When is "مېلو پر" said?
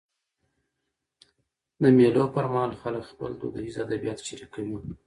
1.97-2.45